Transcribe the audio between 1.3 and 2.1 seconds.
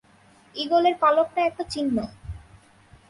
একটা চিহ্ন।